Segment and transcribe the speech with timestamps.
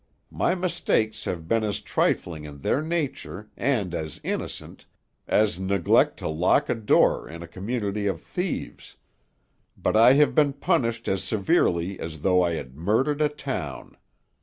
[0.31, 4.87] My mistakes have been as trifling in their nature, and as innocent,
[5.27, 8.95] as neglect to lock a door in a community of thieves;
[9.77, 13.95] but I have been punished as severely as though I had murdered a town.